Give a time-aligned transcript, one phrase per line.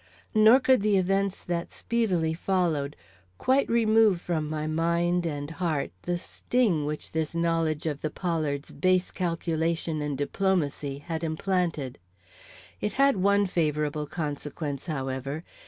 [0.33, 2.95] Nor could the events that speedily followed
[3.37, 8.71] quite remove from my mind and heart the sting which this knowledge of the Pollards'
[8.71, 11.99] base calculation and diplomacy had implanted.
[12.79, 15.43] It had one favorable consequence, however.